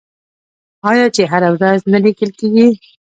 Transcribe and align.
آیا 0.91 1.05
چې 1.15 1.23
هره 1.31 1.49
ورځ 1.55 1.79
نه 1.93 1.99
لیکل 2.05 2.29
کیږي؟ 2.39 2.67